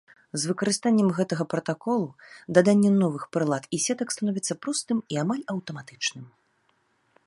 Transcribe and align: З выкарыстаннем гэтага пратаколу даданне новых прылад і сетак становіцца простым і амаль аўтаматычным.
З 0.43 0.47
выкарыстаннем 0.51 1.09
гэтага 1.17 1.45
пратаколу 1.53 2.07
даданне 2.59 2.91
новых 3.03 3.23
прылад 3.37 3.63
і 3.77 3.83
сетак 3.87 4.07
становіцца 4.19 4.53
простым 4.67 4.97
і 5.15 5.25
амаль 5.25 5.43
аўтаматычным. 5.57 6.25